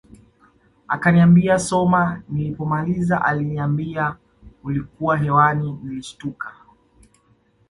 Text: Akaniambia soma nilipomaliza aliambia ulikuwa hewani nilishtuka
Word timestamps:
Akaniambia 0.87 1.59
soma 1.59 2.21
nilipomaliza 2.29 3.25
aliambia 3.25 4.15
ulikuwa 4.63 5.17
hewani 5.17 5.79
nilishtuka 5.83 6.53